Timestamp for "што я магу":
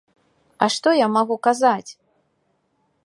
0.75-1.35